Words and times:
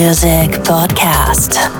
Music 0.00 0.52
Podcast. 0.64 1.79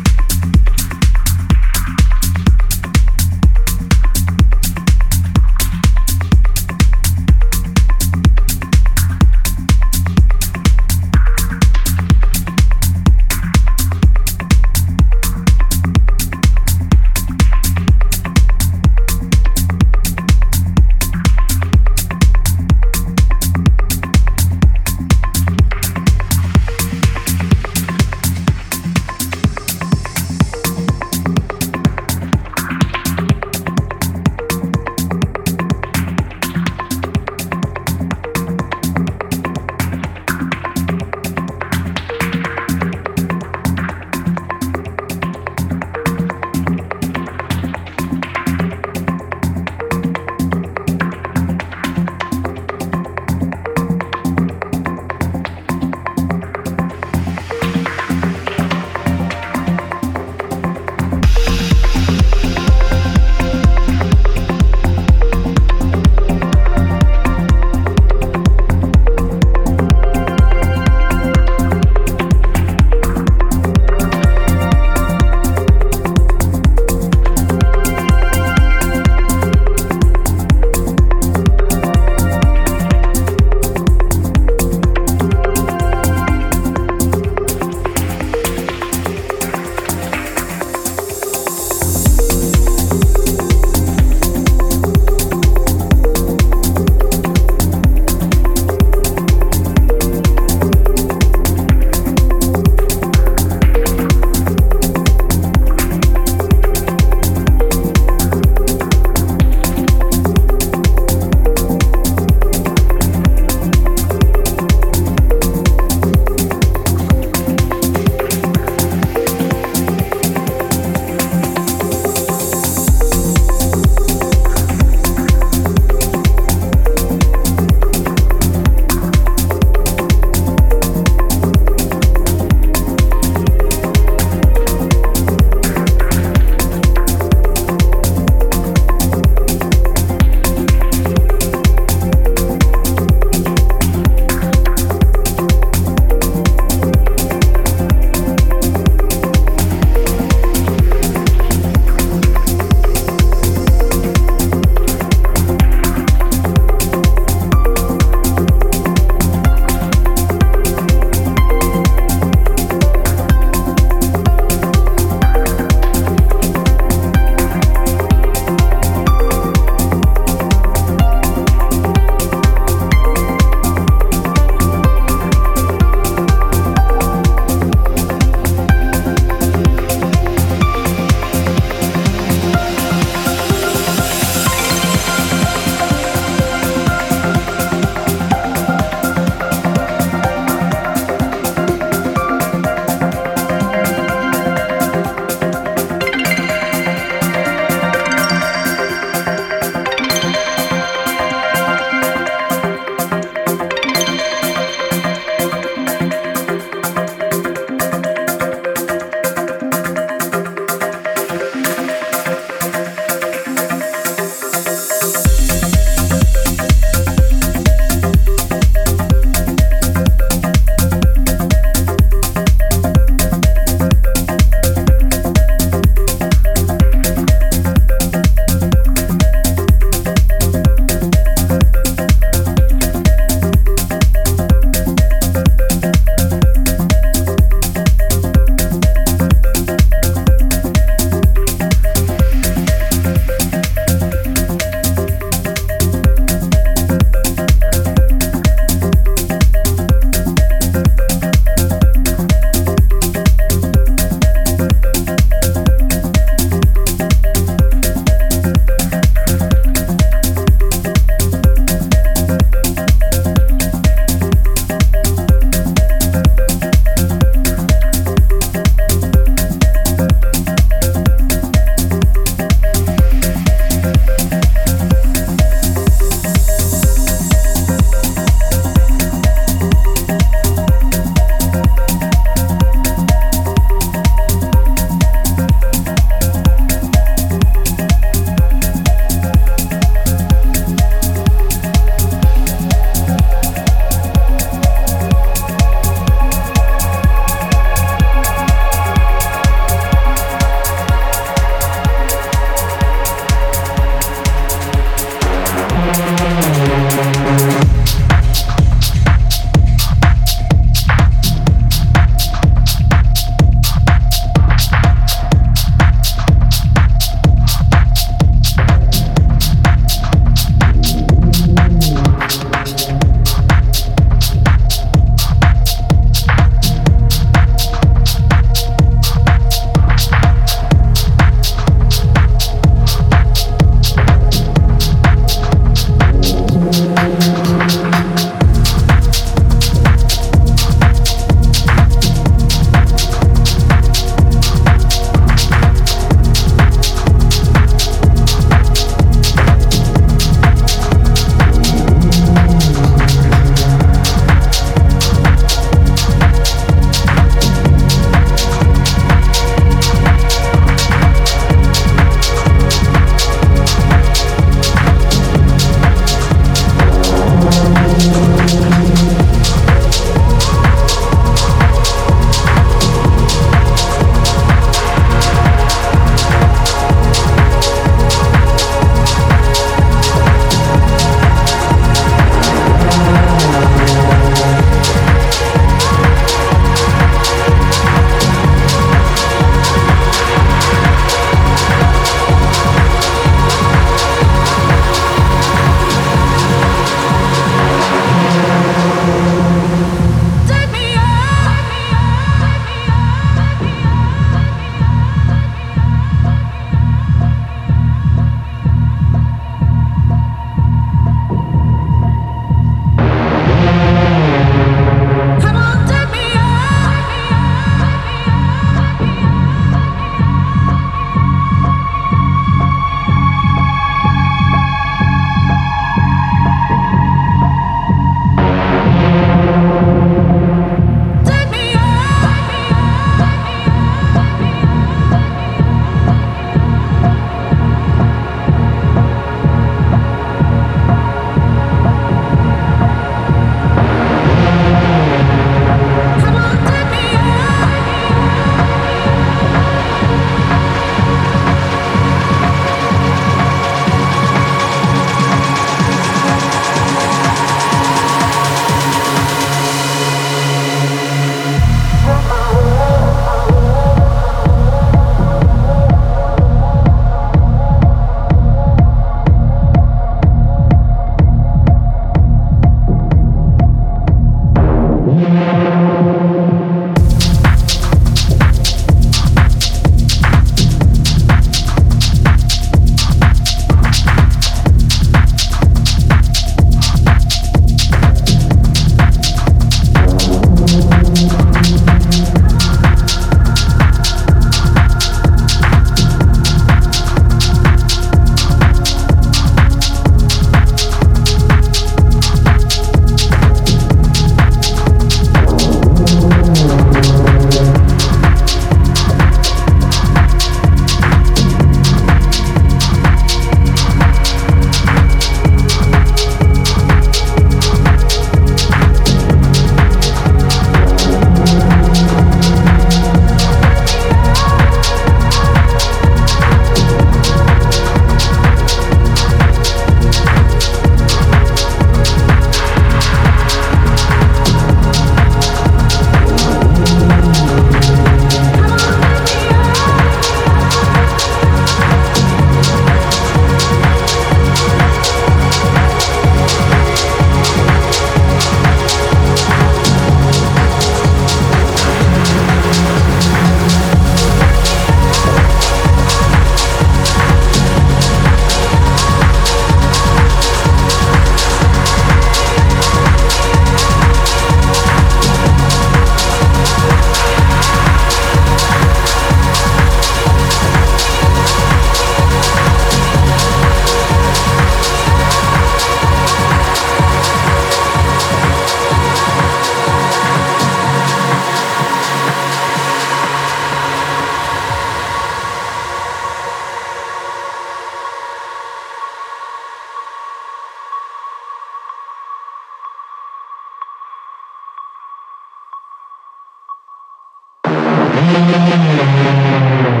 No, 598.31 598.39
no. 598.39 600.00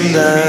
Artisan 0.00 0.40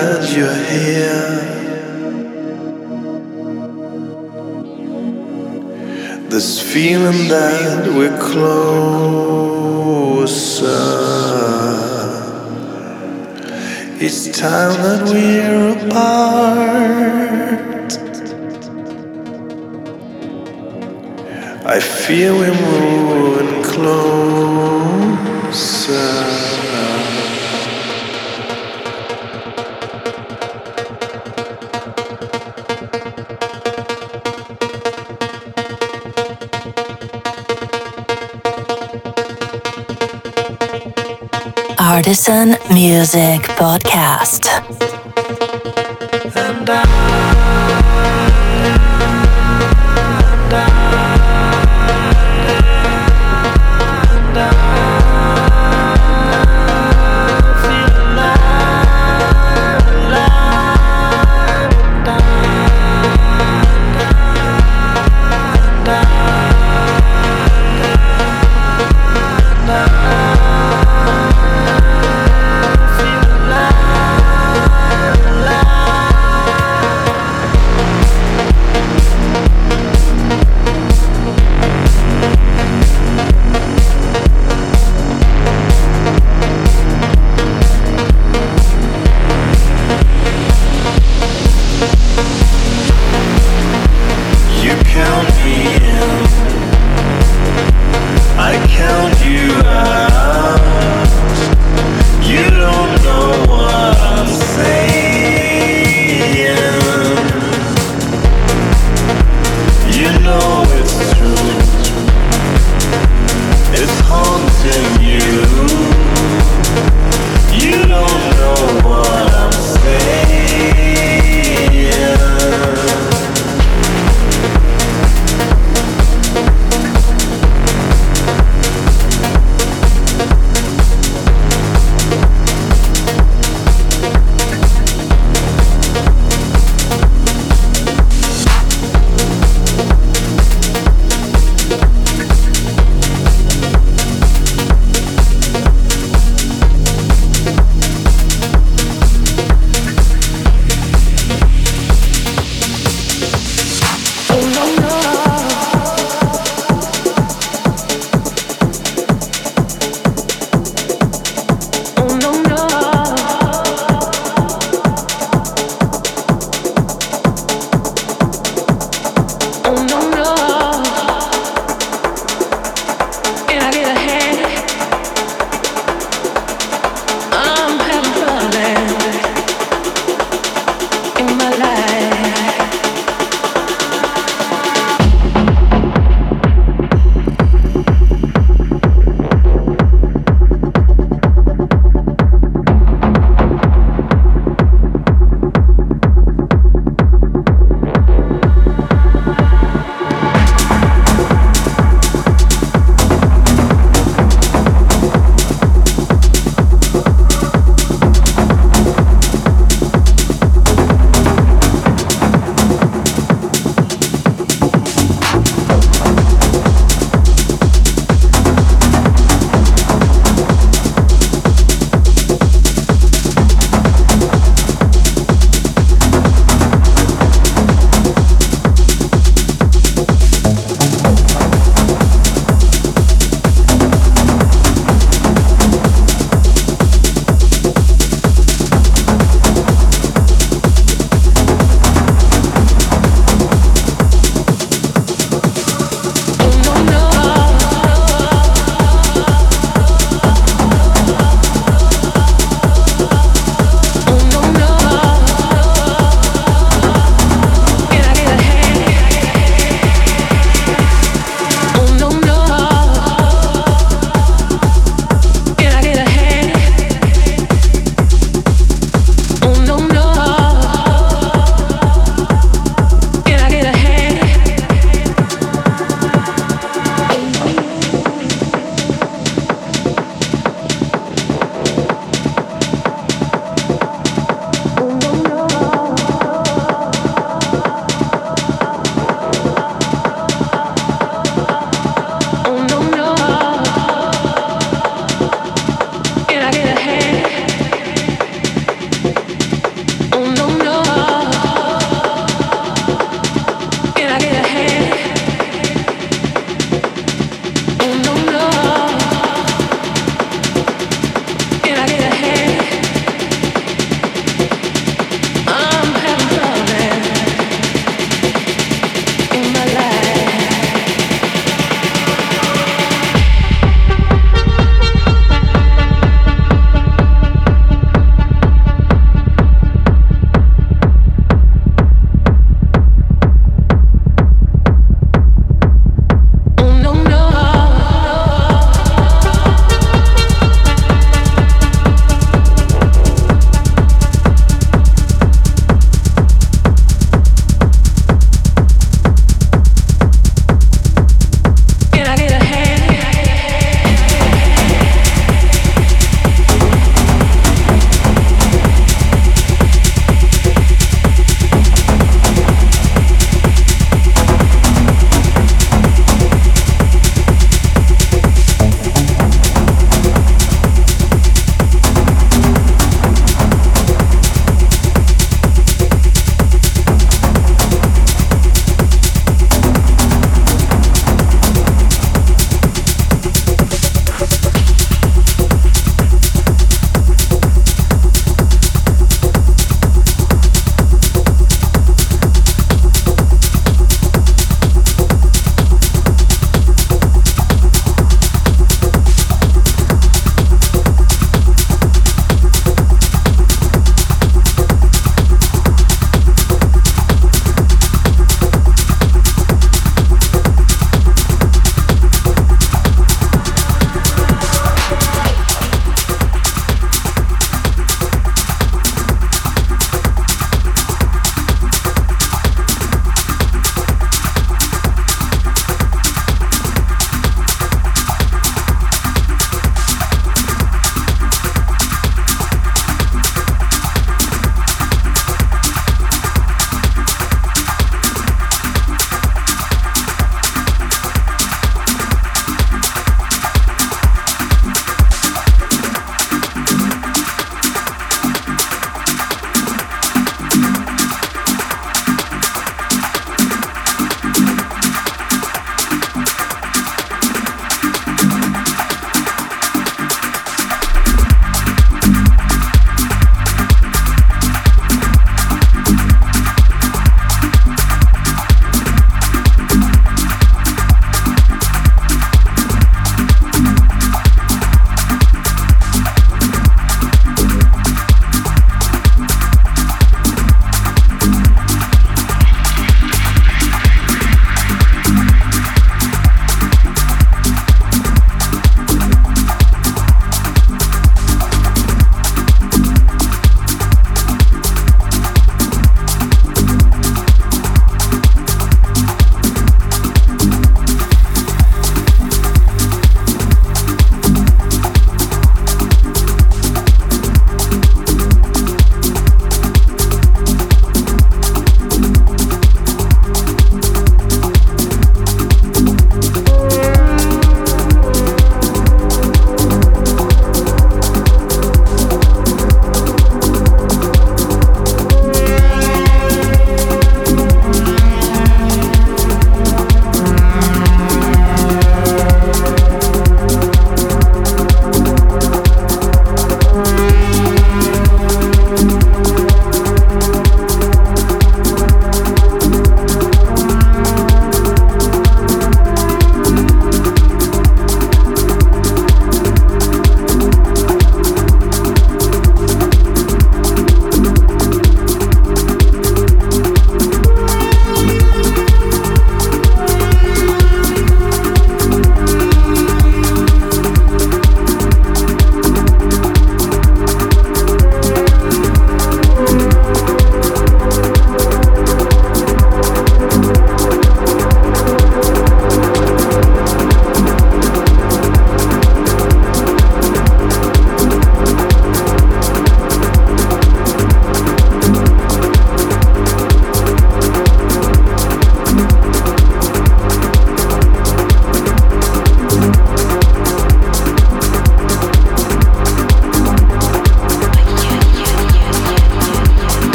Artisan 46.62 47.11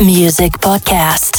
Music 0.00 0.52
Podcast. 0.60 1.31